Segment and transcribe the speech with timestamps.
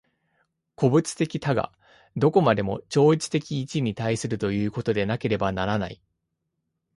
[0.77, 1.71] 個物的多が
[2.15, 6.01] 何処までも超越的一に対するということでなければならない。